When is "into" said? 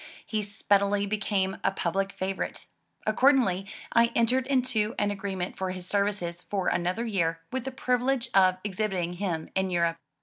4.47-4.95